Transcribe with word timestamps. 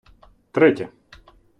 Третє 0.51 0.89